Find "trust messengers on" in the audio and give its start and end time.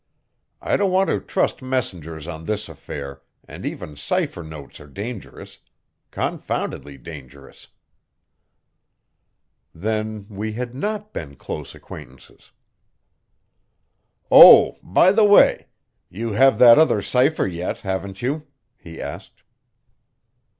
1.19-2.45